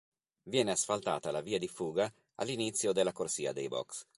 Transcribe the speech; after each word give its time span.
Viene 0.45 0.71
asfaltata 0.71 1.29
la 1.29 1.41
via 1.41 1.59
di 1.59 1.67
fuga 1.67 2.11
all'inizio 2.37 2.91
della 2.91 3.11
corsia 3.11 3.53
dei 3.53 3.67
box. 3.67 4.07